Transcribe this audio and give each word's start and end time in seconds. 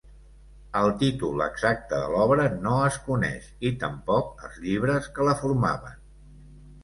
El 0.79 0.87
títol 1.01 1.41
exacte 1.45 1.99
de 2.03 2.07
l'obra 2.13 2.45
no 2.63 2.71
es 2.85 2.97
coneix, 3.09 3.49
i 3.71 3.71
tampoc 3.83 4.33
els 4.47 4.57
llibres 4.63 5.11
que 5.19 5.27
la 5.29 5.37
formaven. 5.45 6.01